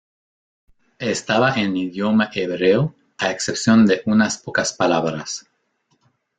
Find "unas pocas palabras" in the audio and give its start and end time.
4.07-5.45